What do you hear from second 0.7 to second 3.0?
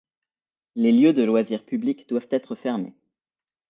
Les lieux de loisir publics doivent être fermés.